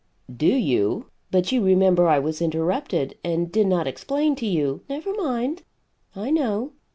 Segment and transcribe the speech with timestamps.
[0.35, 1.11] "Do you?
[1.29, 5.61] But you remember I was interrupted, and did not explain to you" "Never mind,
[6.15, 6.71] I know.